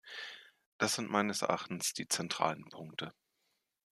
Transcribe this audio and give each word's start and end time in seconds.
Das 0.79 0.95
sind 0.95 1.11
meines 1.11 1.43
Erachtens 1.43 1.93
die 1.93 2.07
zentralen 2.07 2.65
Punkte. 2.71 3.13